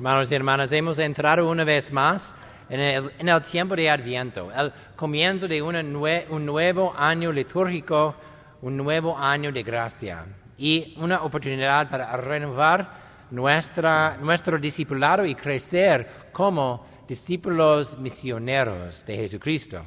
Hermanos 0.00 0.32
y 0.32 0.34
hermanas, 0.34 0.72
hemos 0.72 0.98
entrado 0.98 1.46
una 1.46 1.62
vez 1.62 1.92
más 1.92 2.34
en 2.70 2.80
el, 2.80 3.42
tiempo 3.42 3.76
de 3.76 3.90
Adviento, 3.90 4.50
el 4.50 4.72
comienzo 4.96 5.46
de 5.46 5.60
un 5.60 6.46
nuevo 6.46 6.94
año 6.96 7.30
litúrgico, 7.30 8.14
un 8.62 8.78
nuevo 8.78 9.18
año 9.18 9.52
de 9.52 9.62
gracia 9.62 10.24
y 10.56 10.94
una 10.96 11.20
oportunidad 11.20 11.90
para 11.90 12.16
renovar 12.16 12.90
nuestro 13.30 14.58
discipulado 14.58 15.26
y 15.26 15.34
crecer 15.34 16.30
como 16.32 16.86
discípulos 17.06 17.98
misioneros 17.98 19.04
de 19.04 19.16
Jesucristo. 19.18 19.82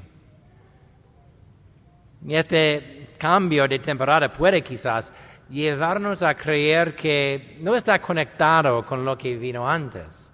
Y 2.24 2.36
este 2.36 3.10
cambio 3.18 3.68
de 3.68 3.80
temporada 3.80 4.32
puede 4.32 4.62
quizás 4.62 5.12
llevarnos 5.54 6.24
a 6.24 6.34
creer 6.34 6.96
que 6.96 7.58
no 7.62 7.76
está 7.76 8.02
conectado 8.02 8.84
con 8.84 9.06
lo 9.06 9.16
que 9.16 9.38
vino 9.38 9.70
antes, 9.70 10.32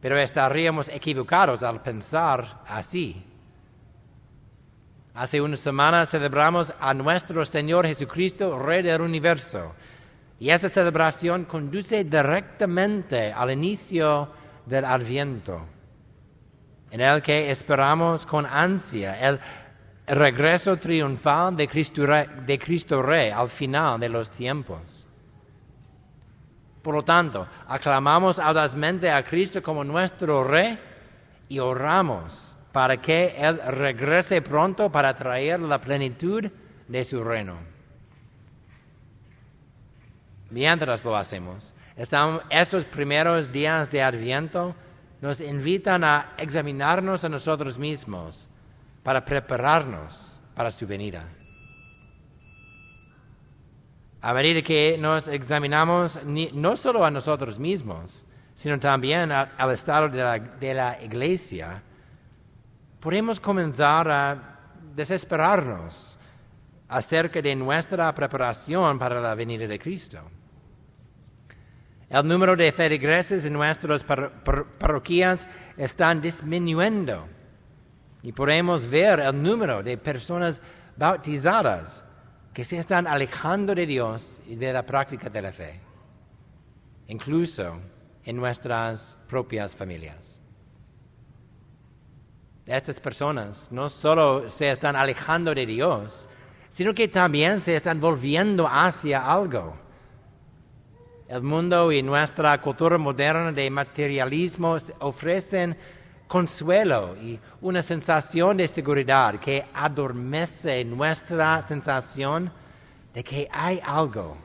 pero 0.00 0.18
estaríamos 0.18 0.88
equivocados 0.90 1.62
al 1.62 1.80
pensar 1.80 2.62
así. 2.66 3.24
Hace 5.14 5.40
una 5.40 5.56
semana 5.56 6.04
celebramos 6.04 6.72
a 6.78 6.92
nuestro 6.92 7.44
Señor 7.44 7.86
Jesucristo, 7.86 8.58
Rey 8.58 8.82
del 8.82 9.00
universo, 9.00 9.74
y 10.38 10.50
esa 10.50 10.68
celebración 10.68 11.46
conduce 11.46 12.04
directamente 12.04 13.32
al 13.32 13.50
inicio 13.50 14.30
del 14.66 14.84
Adviento, 14.84 15.66
en 16.90 17.00
el 17.00 17.22
que 17.22 17.50
esperamos 17.50 18.26
con 18.26 18.44
ansia 18.44 19.18
el 19.26 19.40
regreso 20.08 20.76
triunfal 20.76 21.56
de 21.56 21.68
Cristo, 21.68 22.06
Rey, 22.06 22.26
de 22.46 22.58
Cristo 22.58 23.02
Rey 23.02 23.30
al 23.30 23.48
final 23.48 24.00
de 24.00 24.08
los 24.08 24.30
tiempos. 24.30 25.06
Por 26.82 26.94
lo 26.94 27.02
tanto, 27.02 27.46
aclamamos 27.66 28.38
audazmente 28.38 29.10
a 29.10 29.22
Cristo 29.22 29.62
como 29.62 29.84
nuestro 29.84 30.44
Rey 30.44 30.78
y 31.48 31.58
oramos 31.58 32.56
para 32.72 32.96
que 32.96 33.34
Él 33.36 33.60
regrese 33.66 34.40
pronto 34.42 34.90
para 34.90 35.14
traer 35.14 35.60
la 35.60 35.80
plenitud 35.80 36.50
de 36.86 37.04
su 37.04 37.22
reino. 37.22 37.58
Mientras 40.50 41.04
lo 41.04 41.16
hacemos, 41.16 41.74
estamos, 41.96 42.42
estos 42.48 42.84
primeros 42.84 43.52
días 43.52 43.90
de 43.90 44.02
Adviento 44.02 44.74
nos 45.20 45.40
invitan 45.40 46.04
a 46.04 46.32
examinarnos 46.38 47.24
a 47.24 47.28
nosotros 47.28 47.78
mismos 47.78 48.48
para 49.02 49.24
prepararnos 49.24 50.40
para 50.54 50.70
su 50.70 50.86
venida. 50.86 51.24
A 54.20 54.34
medida 54.34 54.62
que 54.62 54.98
nos 54.98 55.28
examinamos 55.28 56.20
no 56.24 56.76
solo 56.76 57.04
a 57.04 57.10
nosotros 57.10 57.58
mismos, 57.58 58.24
sino 58.52 58.78
también 58.78 59.30
al 59.30 59.70
estado 59.70 60.08
de 60.08 60.74
la, 60.74 61.00
iglesia, 61.00 61.80
podemos 62.98 63.38
comenzar 63.38 64.10
a 64.10 64.58
desesperarnos 64.96 66.18
acerca 66.88 67.40
de 67.40 67.54
nuestra 67.54 68.12
preparación 68.12 68.98
para 68.98 69.20
la 69.20 69.36
venida 69.36 69.68
de 69.68 69.78
Cristo. 69.78 70.18
El 72.10 72.26
número 72.26 72.56
de 72.56 72.72
feligreses 72.72 73.44
en 73.44 73.52
nuestras 73.52 74.02
par- 74.02 74.42
par- 74.42 74.64
parroquias 74.64 75.46
están 75.76 76.20
disminuyendo 76.20 77.28
y 78.22 78.32
podemos 78.32 78.86
ver 78.86 79.20
el 79.20 79.42
número 79.42 79.82
de 79.82 79.96
personas 79.96 80.60
bautizadas 80.96 82.04
que 82.52 82.64
se 82.64 82.78
están 82.78 83.06
alejando 83.06 83.74
de 83.74 83.86
Dios 83.86 84.40
y 84.46 84.56
de 84.56 84.72
la 84.72 84.84
práctica 84.84 85.28
de 85.28 85.42
la 85.42 85.52
fe, 85.52 85.80
incluso 87.06 87.78
en 88.24 88.36
nuestras 88.36 89.16
propias 89.28 89.76
familias. 89.76 90.40
Estas 92.66 93.00
personas 93.00 93.72
no 93.72 93.88
solo 93.88 94.50
se 94.50 94.70
están 94.70 94.96
alejando 94.96 95.54
de 95.54 95.64
Dios, 95.64 96.28
sino 96.68 96.92
que 96.92 97.08
también 97.08 97.60
se 97.60 97.74
están 97.74 98.00
volviendo 98.00 98.68
hacia 98.68 99.24
algo. 99.24 99.74
El 101.28 101.42
mundo 101.42 101.90
y 101.92 102.02
nuestra 102.02 102.60
cultura 102.60 102.98
moderna 102.98 103.52
de 103.52 103.70
materialismo 103.70 104.76
ofrecen 104.98 105.76
consuelo 106.28 107.16
y 107.16 107.40
una 107.62 107.82
sensación 107.82 108.58
de 108.58 108.68
seguridad 108.68 109.40
que 109.40 109.66
adormece 109.74 110.84
nuestra 110.84 111.60
sensación 111.62 112.52
de 113.12 113.24
que 113.24 113.48
hay 113.50 113.80
algo, 113.84 114.36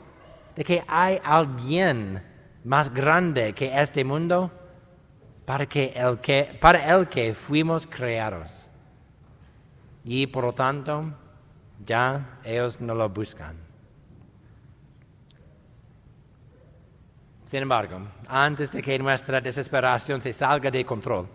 de 0.55 0.63
que 0.63 0.83
hay 0.87 1.19
alguien 1.23 2.23
más 2.63 2.91
grande 2.91 3.53
que 3.53 3.79
este 3.79 4.03
mundo 4.03 4.49
para, 5.45 5.63
el 5.63 5.69
que, 5.69 6.59
el 6.87 7.07
que 7.09 7.33
fuimos 7.33 7.85
creados. 7.85 8.69
Y 10.05 10.27
por 10.27 10.45
lo 10.45 10.53
tanto, 10.53 11.13
ya 11.85 12.39
ellos 12.43 12.79
no 12.79 12.95
lo 12.95 13.09
buscan. 13.09 13.57
Sin 17.45 17.61
embargo, 17.61 17.99
antes 18.27 18.71
de 18.71 18.81
que 18.81 18.97
nuestra 18.97 19.39
desesperación 19.39 20.19
se 20.19 20.33
salga 20.33 20.71
de 20.71 20.83
control, 20.83 21.27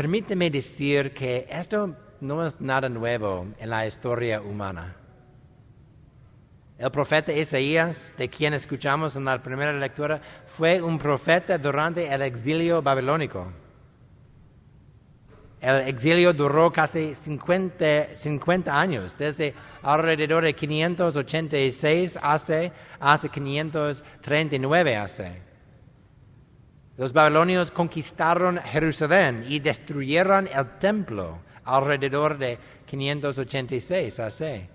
permíteme 0.00 0.50
decir 0.50 1.12
que 1.12 1.46
esto 1.50 1.94
no 2.22 2.42
es 2.42 2.58
nada 2.58 2.88
nuevo 2.88 3.46
en 3.58 3.68
la 3.68 3.86
historia 3.86 4.40
humana. 4.40 4.96
El 6.78 6.90
profeta 6.90 7.30
Isaías, 7.34 8.14
de 8.16 8.26
quien 8.30 8.54
escuchamos 8.54 9.14
en 9.16 9.26
la 9.26 9.42
primera 9.42 9.74
lectura, 9.74 10.18
fue 10.46 10.80
un 10.80 10.98
profeta 10.98 11.58
durante 11.58 12.10
el 12.10 12.22
exilio 12.22 12.80
babilónico. 12.80 13.52
El 15.60 15.86
exilio 15.86 16.32
duró 16.32 16.72
casi 16.72 17.14
50, 17.14 18.16
50 18.16 18.80
años, 18.80 19.14
desde 19.18 19.52
alrededor 19.82 20.44
de 20.44 20.54
586 20.54 22.18
hace, 22.22 22.72
hasta 22.98 23.28
539 23.28 24.96
hace. 24.96 25.49
Los 27.00 27.14
babilonios 27.14 27.70
conquistaron 27.70 28.58
Jerusalén 28.58 29.46
y 29.48 29.58
destruyeron 29.58 30.46
el 30.46 30.78
templo 30.78 31.38
alrededor 31.64 32.36
de 32.36 32.58
586 32.84 34.20
hace. 34.20 34.68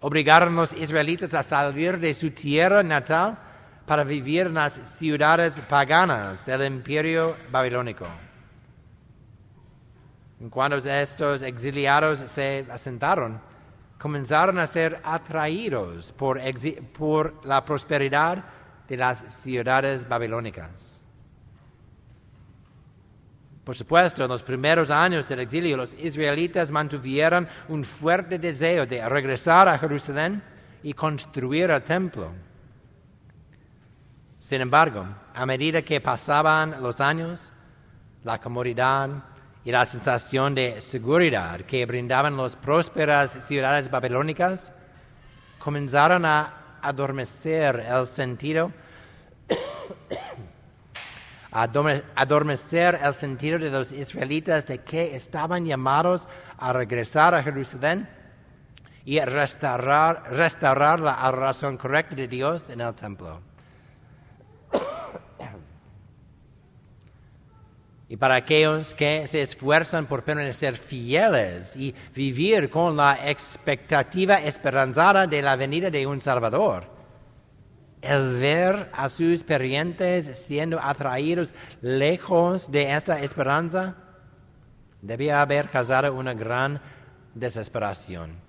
Obligaron 0.00 0.52
a 0.52 0.60
los 0.60 0.74
israelitas 0.74 1.32
a 1.32 1.42
salir 1.42 1.98
de 1.98 2.12
su 2.12 2.30
tierra 2.32 2.82
natal 2.82 3.38
para 3.86 4.04
vivir 4.04 4.48
en 4.48 4.54
las 4.54 4.74
ciudades 4.74 5.58
paganas 5.60 6.44
del 6.44 6.66
imperio 6.66 7.36
babilónico. 7.50 8.06
Cuando 10.50 10.76
estos 10.76 11.40
exiliados 11.40 12.18
se 12.18 12.66
asentaron, 12.70 13.40
comenzaron 13.98 14.58
a 14.58 14.66
ser 14.66 15.00
atraídos 15.04 16.12
por 16.12 17.46
la 17.46 17.64
prosperidad 17.64 18.59
de 18.90 18.96
las 18.96 19.18
ciudades 19.32 20.06
babilónicas. 20.06 21.04
Por 23.62 23.76
supuesto, 23.76 24.24
en 24.24 24.28
los 24.28 24.42
primeros 24.42 24.90
años 24.90 25.28
del 25.28 25.38
exilio, 25.38 25.76
los 25.76 25.94
israelitas 25.94 26.72
mantuvieron 26.72 27.46
un 27.68 27.84
fuerte 27.84 28.36
deseo 28.36 28.84
de 28.86 29.08
regresar 29.08 29.68
a 29.68 29.78
Jerusalén 29.78 30.42
y 30.82 30.92
construir 30.92 31.70
el 31.70 31.80
templo. 31.82 32.32
Sin 34.40 34.60
embargo, 34.60 35.06
a 35.34 35.46
medida 35.46 35.82
que 35.82 36.00
pasaban 36.00 36.82
los 36.82 37.00
años, 37.00 37.52
la 38.24 38.40
comodidad 38.40 39.08
y 39.64 39.70
la 39.70 39.84
sensación 39.84 40.52
de 40.52 40.80
seguridad 40.80 41.60
que 41.60 41.86
brindaban 41.86 42.36
las 42.36 42.56
prósperas 42.56 43.30
ciudades 43.46 43.88
babilónicas 43.88 44.72
comenzaron 45.60 46.24
a 46.24 46.59
adormecer 46.82 47.80
el 47.80 48.06
sentido 48.06 48.72
adorme- 51.50 52.02
adormecer 52.14 52.98
el 53.02 53.12
sentido 53.12 53.58
de 53.58 53.70
los 53.70 53.92
israelitas 53.92 54.66
de 54.66 54.78
que 54.78 55.14
estaban 55.14 55.64
llamados 55.64 56.28
a 56.58 56.72
regresar 56.72 57.34
a 57.34 57.42
Jerusalén 57.42 58.08
y 59.04 59.18
restaurar, 59.20 60.22
restaurar 60.30 61.00
la 61.00 61.14
adoración 61.26 61.76
correcta 61.76 62.14
de 62.14 62.28
Dios 62.28 62.70
en 62.70 62.80
el 62.80 62.94
templo. 62.94 63.40
Y 68.10 68.16
para 68.16 68.34
aquellos 68.34 68.92
que 68.92 69.24
se 69.28 69.40
esfuerzan 69.40 70.06
por 70.06 70.24
permanecer 70.24 70.76
fieles 70.76 71.76
y 71.76 71.94
vivir 72.12 72.68
con 72.68 72.96
la 72.96 73.16
expectativa 73.30 74.40
esperanzada 74.40 75.28
de 75.28 75.40
la 75.40 75.54
venida 75.54 75.90
de 75.90 76.08
un 76.08 76.20
Salvador, 76.20 76.88
el 78.02 78.32
ver 78.40 78.90
a 78.94 79.08
sus 79.08 79.44
parientes 79.44 80.26
siendo 80.36 80.80
atraídos 80.80 81.54
lejos 81.82 82.72
de 82.72 82.96
esta 82.96 83.20
esperanza 83.20 83.94
debía 85.00 85.40
haber 85.40 85.68
causado 85.68 86.12
una 86.12 86.34
gran 86.34 86.82
desesperación. 87.32 88.40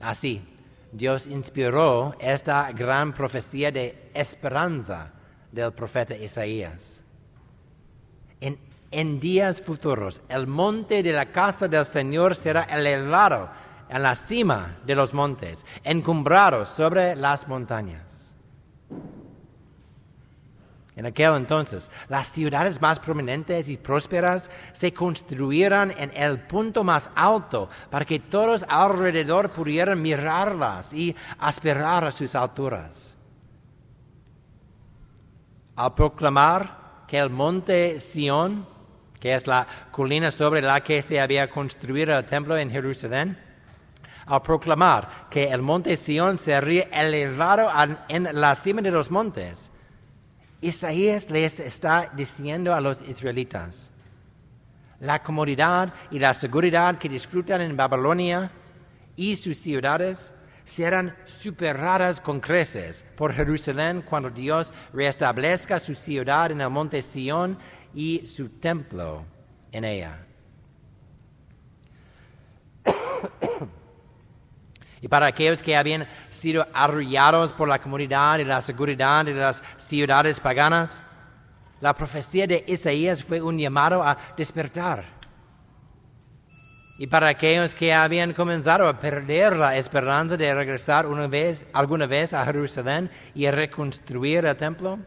Así, 0.00 0.42
Dios 0.90 1.28
inspiró 1.28 2.16
esta 2.18 2.72
gran 2.72 3.12
profecía 3.12 3.70
de 3.70 4.10
esperanza 4.12 5.12
del 5.52 5.72
profeta 5.72 6.16
Isaías. 6.16 7.02
En, 8.40 9.20
días 9.20 9.62
futuros, 9.62 10.20
el 10.28 10.46
monte 10.46 11.02
de 11.02 11.12
la 11.12 11.26
casa 11.26 11.68
del 11.68 11.84
Señor 11.84 12.34
será 12.34 12.62
elevado 12.64 13.48
en 13.88 14.02
la 14.02 14.14
cima 14.14 14.78
de 14.84 14.94
los 14.96 15.14
montes, 15.14 15.64
encumbrado 15.84 16.66
sobre 16.66 17.14
las 17.14 17.46
montañas. 17.46 18.34
En 20.96 21.06
aquel 21.06 21.36
entonces, 21.36 21.90
las 22.08 22.26
ciudades 22.26 22.80
más 22.80 22.98
prominentes 22.98 23.68
y 23.68 23.76
prósperas 23.76 24.50
se 24.72 24.92
construyeron 24.92 25.92
en 25.96 26.10
el 26.14 26.40
punto 26.40 26.82
más 26.82 27.10
alto 27.14 27.68
para 27.90 28.04
que 28.04 28.18
todos 28.18 28.66
alrededor 28.68 29.50
pudieran 29.50 30.02
mirarlas 30.02 30.92
y 30.92 31.14
aspirar 31.38 32.04
a 32.04 32.12
sus 32.12 32.34
alturas. 32.34 33.16
Al 35.80 35.94
proclamar 35.94 37.06
que 37.08 37.18
el 37.18 37.30
monte 37.30 38.00
Sión, 38.00 38.66
que 39.18 39.34
es 39.34 39.46
la 39.46 39.66
colina 39.90 40.30
sobre 40.30 40.60
la 40.60 40.82
que 40.82 41.00
se 41.00 41.18
había 41.18 41.48
construido 41.48 42.18
el 42.18 42.26
templo 42.26 42.58
en 42.58 42.70
Jerusalén, 42.70 43.38
al 44.26 44.42
proclamar 44.42 45.28
que 45.30 45.44
el 45.44 45.62
monte 45.62 45.96
Sión 45.96 46.36
sería 46.36 46.82
elevado 46.92 47.70
en 48.08 48.28
la 48.38 48.54
cima 48.56 48.82
de 48.82 48.90
los 48.90 49.10
montes, 49.10 49.70
Isaías 50.60 51.30
les 51.30 51.60
está 51.60 52.12
diciendo 52.14 52.74
a 52.74 52.80
los 52.82 53.00
israelitas, 53.00 53.90
la 54.98 55.22
comodidad 55.22 55.94
y 56.10 56.18
la 56.18 56.34
seguridad 56.34 56.98
que 56.98 57.08
disfrutan 57.08 57.62
en 57.62 57.74
Babilonia 57.74 58.50
y 59.16 59.34
sus 59.34 59.56
ciudades 59.56 60.30
serán 60.70 61.16
superadas 61.24 62.20
con 62.20 62.38
creces 62.38 63.04
por 63.16 63.34
Jerusalén 63.34 64.02
cuando 64.02 64.30
Dios 64.30 64.72
restablezca 64.92 65.80
su 65.80 65.96
ciudad 65.96 66.52
en 66.52 66.60
el 66.60 66.70
monte 66.70 67.02
Sión 67.02 67.58
y 67.92 68.24
su 68.24 68.48
templo 68.50 69.24
en 69.72 69.84
ella. 69.84 70.26
Y 75.02 75.08
para 75.08 75.26
aquellos 75.26 75.62
que 75.62 75.76
habían 75.76 76.06
sido 76.28 76.68
arrullados 76.72 77.52
por 77.52 77.66
la 77.66 77.80
comunidad 77.80 78.38
y 78.38 78.44
la 78.44 78.60
seguridad 78.60 79.24
de 79.24 79.34
las 79.34 79.62
ciudades 79.76 80.38
paganas, 80.38 81.02
la 81.80 81.94
profecía 81.94 82.46
de 82.46 82.64
Isaías 82.68 83.24
fue 83.24 83.42
un 83.42 83.58
llamado 83.58 84.04
a 84.04 84.16
despertar. 84.36 85.19
Y 87.00 87.06
para 87.06 87.28
aquellos 87.28 87.74
que 87.74 87.94
habían 87.94 88.34
comenzado 88.34 88.86
a 88.86 88.98
perder 88.98 89.56
la 89.56 89.74
esperanza 89.74 90.36
de 90.36 90.54
regresar 90.54 91.06
una 91.06 91.26
vez, 91.28 91.64
alguna 91.72 92.06
vez 92.06 92.34
a 92.34 92.44
Jerusalén 92.44 93.10
y 93.34 93.50
reconstruir 93.50 94.44
el 94.44 94.54
templo, 94.54 94.98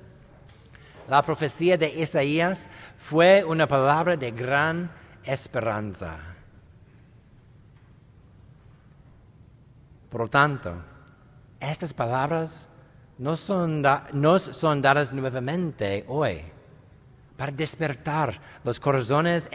la 1.08 1.22
profecía 1.22 1.78
de 1.78 1.90
Isaías 1.94 2.68
fue 2.98 3.44
una 3.44 3.68
palabra 3.68 4.18
de 4.18 4.32
gran 4.32 4.92
esperanza. 5.24 6.18
Por 10.10 10.22
lo 10.22 10.28
tanto, 10.30 10.74
estas 11.60 11.94
palabras 11.94 12.70
nos 13.20 13.40
son, 13.40 13.84
nos 14.14 14.42
son 14.42 14.82
dadas 14.82 15.14
nuevamente 15.14 16.06
hoy 16.08 16.42
para 17.44 17.52
despertar 17.52 18.40
los 18.64 18.80
corazones 18.80 19.50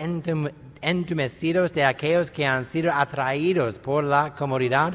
entumecidos 0.83 1.73
de 1.73 1.87
aquellos 1.87 2.31
que 2.31 2.47
han 2.47 2.67
sido 2.67 2.93
atraídos 2.93 3.79
por 3.79 4.05
la 4.05 4.35
comodidad 4.35 4.93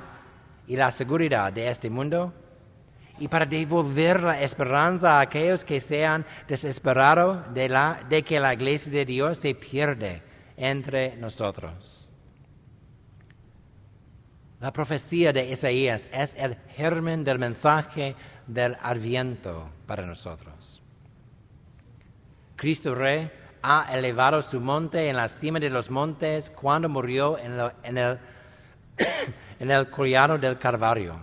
y 0.67 0.75
la 0.75 0.91
seguridad 0.91 1.51
de 1.51 1.69
este 1.69 1.89
mundo 1.89 2.31
y 3.17 3.27
para 3.27 3.47
devolver 3.47 4.21
la 4.21 4.39
esperanza 4.39 5.17
a 5.17 5.21
aquellos 5.21 5.65
que 5.65 5.79
se 5.79 6.05
han 6.05 6.23
desesperado 6.47 7.43
de, 7.51 7.67
de 8.09 8.21
que 8.21 8.39
la 8.39 8.53
iglesia 8.53 8.93
de 8.93 9.05
Dios 9.05 9.39
se 9.39 9.55
pierde 9.55 10.21
entre 10.55 11.17
nosotros. 11.17 12.11
La 14.59 14.71
profecía 14.71 15.33
de 15.33 15.49
Isaías 15.49 16.07
es 16.13 16.35
el 16.35 16.57
germen 16.75 17.23
del 17.23 17.39
mensaje 17.39 18.15
del 18.45 18.77
adviento 18.83 19.71
para 19.87 20.05
nosotros. 20.05 20.82
Cristo 22.63 22.95
Rey 22.95 23.29
ha 23.61 23.87
elevado 23.91 24.41
su 24.41 24.61
monte 24.61 25.09
en 25.09 25.17
la 25.17 25.27
cima 25.27 25.59
de 25.59 25.69
los 25.69 25.91
montes 25.91 26.49
cuando 26.49 26.87
murió 26.87 27.37
en, 27.37 27.59
el, 27.59 28.17
en 29.59 29.69
el 29.69 30.39
del 30.39 30.57
Calvario. 30.57 31.19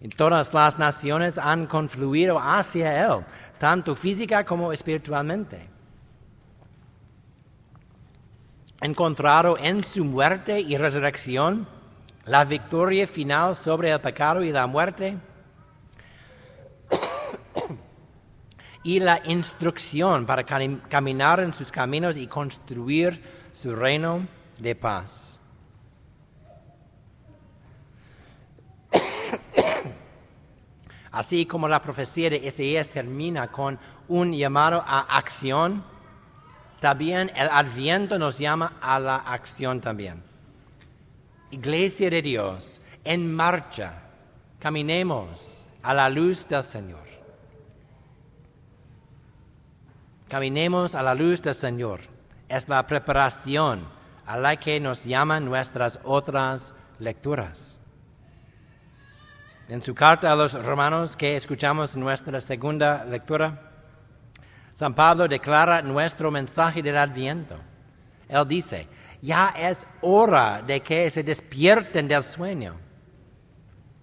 Y 0.00 0.08
todas 0.08 0.54
las 0.54 0.78
naciones 0.78 1.36
han 1.36 1.66
confluido 1.66 2.38
hacia 2.40 3.04
Él, 3.04 3.26
tanto 3.58 3.94
física 3.94 4.42
como 4.42 4.72
espiritualmente. 4.72 5.68
encontrado 8.80 9.58
en 9.58 9.84
su 9.84 10.02
muerte 10.02 10.60
y 10.60 10.78
resurrección 10.78 11.68
la 12.24 12.46
victoria 12.46 13.06
final 13.06 13.54
sobre 13.54 13.90
el 13.90 14.00
pecado 14.00 14.42
y 14.42 14.50
la 14.50 14.66
muerte 14.66 15.18
y 18.82 19.00
la 19.00 19.20
instrucción 19.24 20.26
para 20.26 20.44
caminar 20.44 21.40
en 21.40 21.52
sus 21.52 21.70
caminos 21.70 22.16
y 22.16 22.26
construir 22.26 23.22
su 23.52 23.74
reino 23.76 24.26
de 24.58 24.74
paz. 24.74 25.38
Así 31.12 31.44
como 31.44 31.68
la 31.68 31.82
profecía 31.82 32.30
de 32.30 32.38
Isaías 32.38 32.88
termina 32.88 33.48
con 33.48 33.78
un 34.08 34.32
llamado 34.32 34.82
a 34.86 35.00
acción, 35.18 35.84
también 36.80 37.30
el 37.36 37.48
adviento 37.50 38.18
nos 38.18 38.38
llama 38.38 38.78
a 38.80 38.98
la 38.98 39.16
acción 39.16 39.80
también. 39.80 40.22
Iglesia 41.50 42.08
de 42.08 42.22
Dios, 42.22 42.80
en 43.04 43.32
marcha, 43.32 43.92
caminemos 44.58 45.68
a 45.82 45.92
la 45.92 46.08
luz 46.08 46.48
del 46.48 46.62
Señor. 46.62 47.11
Caminemos 50.32 50.94
a 50.94 51.02
la 51.02 51.14
luz 51.14 51.42
del 51.42 51.54
Señor. 51.54 52.00
Es 52.48 52.66
la 52.66 52.86
preparación 52.86 53.86
a 54.24 54.38
la 54.38 54.56
que 54.56 54.80
nos 54.80 55.04
llaman 55.04 55.44
nuestras 55.44 56.00
otras 56.04 56.72
lecturas. 56.98 57.78
En 59.68 59.82
su 59.82 59.94
carta 59.94 60.32
a 60.32 60.34
los 60.34 60.54
romanos 60.54 61.18
que 61.18 61.36
escuchamos 61.36 61.94
en 61.94 62.00
nuestra 62.00 62.40
segunda 62.40 63.04
lectura, 63.04 63.60
San 64.72 64.94
Pablo 64.94 65.28
declara 65.28 65.82
nuestro 65.82 66.30
mensaje 66.30 66.82
del 66.82 66.96
adviento. 66.96 67.56
Él 68.26 68.48
dice, 68.48 68.88
ya 69.20 69.52
es 69.54 69.86
hora 70.00 70.62
de 70.66 70.80
que 70.80 71.10
se 71.10 71.22
despierten 71.22 72.08
del 72.08 72.22
sueño. 72.22 72.74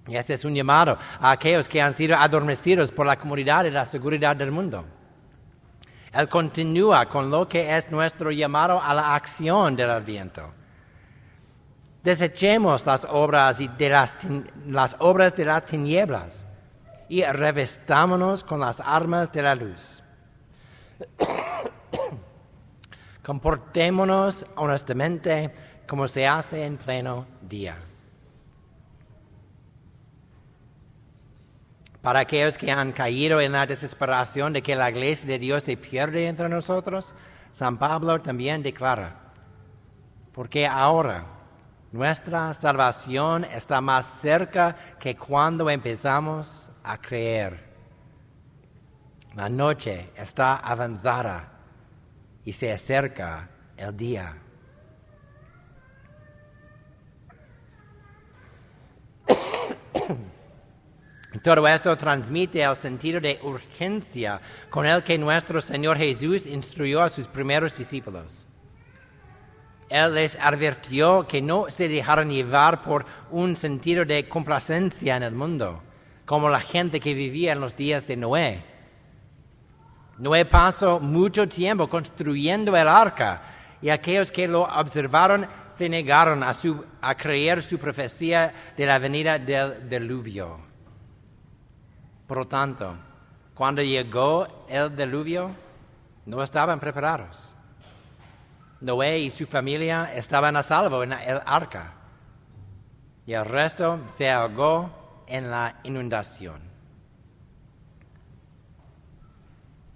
Y 0.07 0.15
ese 0.15 0.35
es 0.35 0.45
un 0.45 0.53
llamado 0.53 0.95
a 1.19 1.31
aquellos 1.31 1.67
que 1.67 1.81
han 1.81 1.95
sido 1.95 2.15
adormecidos 2.15 2.91
por 2.91 3.07
la 3.07 3.17
comunidad 3.17 3.65
y 3.65 3.71
la 3.71 3.85
seguridad 3.85 4.35
del 4.35 4.51
mundo. 4.51 4.85
Él 6.13 6.27
continúa 6.27 7.07
con 7.07 7.29
lo 7.29 7.47
que 7.47 7.77
es 7.77 7.91
nuestro 7.91 8.31
llamado 8.31 8.81
a 8.81 8.93
la 8.93 9.15
acción 9.15 9.75
del 9.75 9.91
adviento. 9.91 10.51
Desechemos 12.03 12.85
las 12.85 13.05
obras, 13.05 13.59
de 13.77 13.89
las, 13.89 14.15
las 14.65 14.95
obras 14.99 15.35
de 15.35 15.45
las 15.45 15.65
tinieblas 15.65 16.47
y 17.09 17.23
revestámonos 17.23 18.43
con 18.43 18.59
las 18.59 18.79
armas 18.79 19.31
de 19.31 19.41
la 19.41 19.55
luz. 19.55 20.03
Comportémonos 23.23 24.45
honestamente 24.55 25.53
como 25.87 26.07
se 26.07 26.27
hace 26.27 26.65
en 26.65 26.77
pleno 26.77 27.25
día. 27.41 27.75
Para 32.01 32.21
aquellos 32.21 32.57
que 32.57 32.71
han 32.71 32.93
caído 32.93 33.41
en 33.41 33.51
la 33.51 33.65
desesperación 33.65 34.53
de 34.53 34.61
que 34.61 34.75
la 34.75 34.89
iglesia 34.89 35.31
de 35.31 35.39
Dios 35.39 35.63
se 35.63 35.75
pierde 35.75 36.27
entre 36.27 36.47
nosotros, 36.47 37.13
San 37.51 37.77
Pablo 37.77 38.19
también 38.19 38.63
declara, 38.63 39.15
porque 40.31 40.65
ahora 40.65 41.25
nuestra 41.91 42.53
salvación 42.53 43.43
está 43.43 43.81
más 43.81 44.05
cerca 44.05 44.75
que 44.99 45.17
cuando 45.17 45.69
empezamos 45.69 46.71
a 46.83 46.97
creer. 46.97 47.67
La 49.35 49.49
noche 49.49 50.11
está 50.15 50.57
avanzada 50.57 51.51
y 52.45 52.53
se 52.53 52.71
acerca 52.71 53.49
el 53.75 53.97
día. 53.97 54.35
Todo 61.43 61.65
esto 61.67 61.95
transmite 61.95 62.61
el 62.63 62.75
sentido 62.75 63.21
de 63.21 63.39
urgencia 63.43 64.41
con 64.69 64.85
el 64.85 65.03
que 65.03 65.17
nuestro 65.17 65.61
Señor 65.61 65.97
Jesús 65.97 66.45
instruyó 66.45 67.01
a 67.01 67.09
sus 67.09 67.27
primeros 67.27 67.75
discípulos. 67.77 68.45
Él 69.89 70.13
les 70.15 70.35
advirtió 70.35 71.25
que 71.27 71.41
no 71.41 71.69
se 71.69 71.87
dejaran 71.87 72.29
llevar 72.29 72.83
por 72.83 73.05
un 73.31 73.55
sentido 73.55 74.05
de 74.05 74.27
complacencia 74.27 75.15
en 75.15 75.23
el 75.23 75.33
mundo, 75.33 75.81
como 76.25 76.49
la 76.49 76.59
gente 76.59 76.99
que 76.99 77.13
vivía 77.13 77.53
en 77.53 77.61
los 77.61 77.75
días 77.75 78.05
de 78.05 78.17
Noé. 78.17 78.63
Noé 80.17 80.45
pasó 80.45 80.99
mucho 80.99 81.47
tiempo 81.47 81.89
construyendo 81.89 82.75
el 82.75 82.87
arca 82.87 83.41
y 83.81 83.89
aquellos 83.89 84.31
que 84.31 84.47
lo 84.47 84.63
observaron 84.63 85.47
se 85.71 85.87
negaron 85.87 86.43
a, 86.43 86.51
a 87.01 87.15
creer 87.15 87.63
su 87.63 87.79
profecía 87.79 88.53
de 88.75 88.85
la 88.85 88.99
venida 88.99 89.39
del 89.39 89.89
diluvio. 89.89 90.68
Por 92.29 92.37
lo 92.37 92.47
tanto, 92.47 92.95
cuando 93.55 93.81
llegó 93.81 94.65
el 94.69 94.95
diluvio, 94.95 95.49
no 96.27 96.43
estaban 96.43 96.79
preparados. 96.79 97.55
Noé 98.81 99.17
y 99.17 99.31
su 99.31 99.47
familia 99.47 100.11
estaban 100.13 100.55
a 100.55 100.61
salvo 100.61 101.01
en 101.01 101.13
el 101.13 101.39
arca 101.43 101.95
y 103.25 103.33
el 103.33 103.45
resto 103.45 104.01
se 104.05 104.29
ahogó 104.29 105.23
en 105.25 105.49
la 105.49 105.79
inundación. 105.81 106.61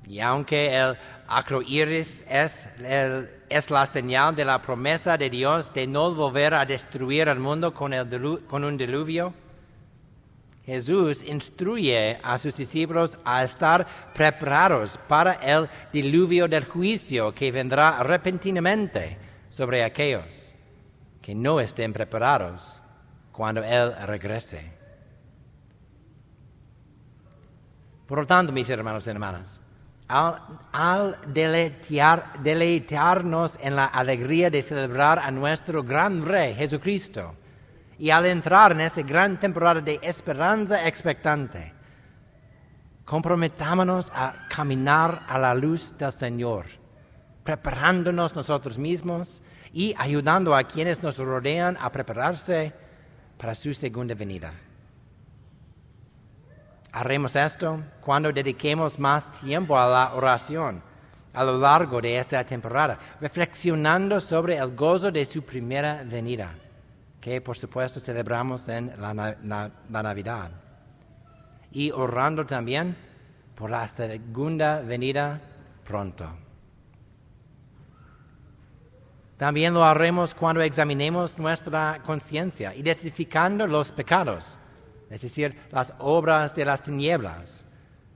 Y 0.07 0.19
aunque 0.19 0.75
el 0.75 0.97
acroiris 1.27 2.25
es, 2.27 2.67
es 3.47 3.69
la 3.69 3.85
señal 3.85 4.35
de 4.35 4.43
la 4.43 4.59
promesa 4.59 5.19
de 5.19 5.29
Dios 5.29 5.71
de 5.71 5.85
no 5.85 6.11
volver 6.11 6.55
a 6.55 6.65
destruir 6.65 7.27
el 7.27 7.37
mundo 7.37 7.75
con, 7.75 7.93
con 8.47 8.63
un 8.63 8.75
diluvio, 8.75 9.35
Jesús 10.65 11.23
instruye 11.23 12.19
a 12.23 12.37
sus 12.37 12.55
discípulos 12.55 13.17
a 13.25 13.43
estar 13.43 13.85
preparados 14.13 14.97
para 15.07 15.33
el 15.33 15.69
diluvio 15.91 16.47
del 16.47 16.63
juicio 16.63 17.33
que 17.33 17.51
vendrá 17.51 18.01
repentinamente 18.01 19.17
sobre 19.49 19.83
aquellos 19.83 20.55
que 21.21 21.35
no 21.35 21.59
estén 21.59 21.91
preparados 21.91 22.81
cuando 23.31 23.61
Él 23.63 23.93
regrese. 24.05 24.71
Por 28.07 28.19
lo 28.19 28.27
tanto, 28.27 28.53
mis 28.53 28.69
hermanos 28.69 29.07
y 29.07 29.09
hermanas, 29.09 29.61
al, 30.07 31.17
deleitarnos 32.43 33.57
en 33.61 33.75
la 33.75 33.85
alegría 33.85 34.49
de 34.49 34.61
celebrar 34.61 35.19
a 35.19 35.31
nuestro 35.31 35.83
gran 35.83 36.25
Rey 36.25 36.53
Jesucristo, 36.53 37.35
y 37.97 38.09
al 38.09 38.25
entrar 38.25 38.71
en 38.71 38.81
esa 38.81 39.01
gran 39.01 39.37
temporada 39.37 39.81
de 39.81 39.99
esperanza 40.01 40.87
expectante, 40.87 41.73
comprometámonos 43.05 44.11
a 44.15 44.47
caminar 44.49 45.25
a 45.27 45.37
la 45.37 45.53
luz 45.53 45.95
del 45.97 46.11
Señor, 46.11 46.65
preparándonos 47.43 48.35
nosotros 48.35 48.77
mismos 48.77 49.41
y 49.71 49.93
ayudando 49.97 50.55
a 50.55 50.63
quienes 50.63 51.01
nos 51.03 51.17
rodean 51.17 51.77
a 51.79 51.91
prepararse 51.91 52.73
para 53.37 53.53
su 53.53 53.73
segunda 53.73 54.15
venida. 54.15 54.53
Haremos 56.91 57.35
esto 57.35 57.83
cuando 58.01 58.31
dediquemos 58.31 58.99
más 58.99 59.31
tiempo 59.31 59.77
a 59.77 59.87
la 59.87 60.13
oración 60.13 60.81
a 61.33 61.43
lo 61.43 61.57
largo 61.57 61.99
de 61.99 62.19
esta 62.19 62.45
temporada, 62.45 62.99
reflexionando 63.19 64.19
sobre 64.19 64.55
el 64.55 64.75
gozo 64.75 65.11
de 65.11 65.25
su 65.25 65.41
primera 65.41 66.03
venida 66.05 66.53
que 67.23 67.39
por 67.39 67.55
supuesto 67.55 68.01
celebramos 68.01 68.67
en 68.67 68.91
la, 68.99 69.71
Navidad. 69.89 70.51
Y 71.71 71.89
orando 71.89 72.45
también 72.45 72.97
por 73.55 73.69
la 73.69 73.87
segunda 73.87 74.81
venida 74.81 75.39
pronto. 75.85 76.27
También 79.37 79.73
lo 79.73 79.85
haremos 79.85 80.35
cuando 80.35 80.61
examinemos 80.61 81.37
nuestra 81.39 82.01
conciencia, 82.05 82.75
identificando 82.75 83.67
los 83.67 83.93
pecados, 83.93 84.57
es 85.09 85.21
decir, 85.21 85.57
las 85.71 85.93
obras 85.99 86.53
de 86.53 86.65
las 86.65 86.81
tinieblas 86.81 87.65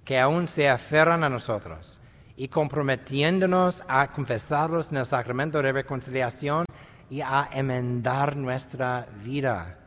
que 0.04 0.20
aún 0.20 0.50
se 0.50 0.68
aferran 0.68 1.24
a 1.24 1.30
nosotros, 1.30 2.02
y 2.36 2.50
comprometiéndonos 2.50 3.84
a 3.88 4.12
confesarlos 4.12 4.92
en 4.92 4.98
el 4.98 5.06
sacramento 5.06 5.62
de 5.62 5.72
reconciliación 5.72 6.67
y 7.10 7.22
a 7.22 7.50
enmendar 7.52 8.36
nuestra 8.36 9.08
vida, 9.24 9.78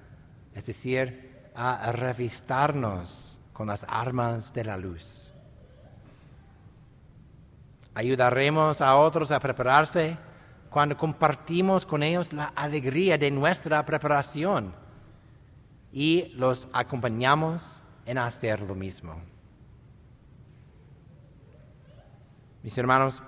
es 0.54 0.64
decir, 0.66 1.50
a 1.54 1.92
revistarnos 1.92 3.40
con 3.52 3.66
las 3.66 3.84
armas 3.88 4.52
de 4.52 4.64
la 4.64 4.76
luz. 4.76 5.32
Ayudaremos 7.94 8.80
a 8.80 8.96
otros 8.96 9.30
a 9.32 9.40
prepararse 9.40 10.16
cuando 10.70 10.96
compartimos 10.96 11.84
con 11.84 12.02
ellos 12.02 12.32
la 12.32 12.46
alegría 12.56 13.18
de 13.18 13.30
nuestra 13.30 13.84
preparación 13.84 14.72
y 15.92 16.32
los 16.36 16.68
acompañamos 16.72 17.82
en 18.06 18.18
hacer 18.18 18.60
lo 18.60 18.74
mismo. 18.74 19.20
Mis 22.62 22.78
hermanos, 22.78 23.22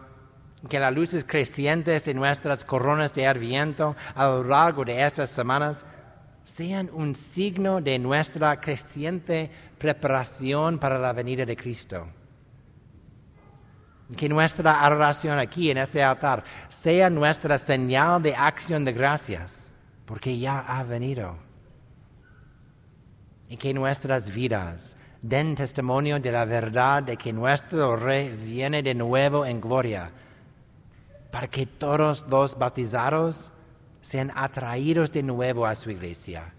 que 0.69 0.79
las 0.79 0.95
luces 0.95 1.25
crecientes 1.25 2.05
de 2.05 2.15
nuestras 2.15 2.65
coronas 2.65 3.13
de 3.15 3.27
Adviento 3.27 3.97
a 4.15 4.27
lo 4.27 4.45
largo 4.45 4.85
de 4.85 5.05
estas 5.05 5.31
semanas 5.31 5.85
sean 6.45 6.89
un 6.93 7.15
signo 7.15 7.81
de 7.81 7.99
nuestra 7.99 8.61
creciente 8.61 9.51
preparación 9.79 10.79
para 10.79 10.99
la 10.99 11.13
venida 11.13 11.45
de 11.45 11.57
Cristo. 11.57 12.07
Que 14.17 14.29
nuestra 14.29 14.85
adoración 14.85 15.39
aquí 15.39 15.71
en 15.71 15.79
este 15.79 16.03
altar 16.03 16.45
sea 16.69 17.09
nuestra 17.09 17.59
señal 17.59 18.23
de 18.23 18.35
acción 18.35 18.85
de 18.85 18.93
gracias, 18.93 19.73
porque 20.05 20.39
ya 20.39 20.61
ha 20.61 20.83
venido. 20.85 21.37
Y 23.49 23.57
que 23.57 23.73
nuestras 23.73 24.33
vidas 24.33 24.97
den 25.23 25.55
testimonio 25.55 26.19
de 26.19 26.33
la 26.33 26.45
verdad 26.45 27.03
de 27.03 27.17
que 27.17 27.33
nuestro 27.33 27.97
Rey 27.97 28.31
viene 28.31 28.83
de 28.83 28.95
nuevo 28.95 29.47
en 29.47 29.61
gloria 29.61 30.11
para 31.33 31.49
que 31.49 31.67
todos 31.67 32.25
los 32.29 32.57
bautizados 32.57 33.53
sean 34.01 34.31
atraídos 34.37 35.11
de 35.11 35.25
nuevo 35.25 35.67
a 35.67 35.75
su 35.75 35.91
iglesia 35.91 36.55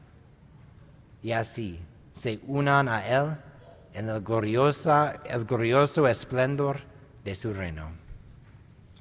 y 1.23 1.31
así 1.31 1.79
se 2.11 2.41
unan 2.45 2.89
a 2.89 3.07
Él 3.07 3.37
en 3.93 4.09
el 4.09 4.21
glorioso, 4.21 5.13
el 5.25 5.45
glorioso 5.45 6.07
esplendor 6.07 6.81
de 7.23 7.33
su 7.33 7.53
reino. 7.53 7.87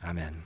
Amén. 0.00 0.41